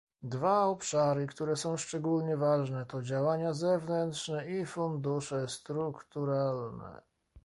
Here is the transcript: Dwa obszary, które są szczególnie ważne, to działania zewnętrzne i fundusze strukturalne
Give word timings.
Dwa 0.23 0.65
obszary, 0.65 1.27
które 1.27 1.55
są 1.55 1.77
szczególnie 1.77 2.37
ważne, 2.37 2.85
to 2.85 3.01
działania 3.01 3.53
zewnętrzne 3.53 4.51
i 4.59 4.65
fundusze 4.65 5.47
strukturalne 5.47 7.01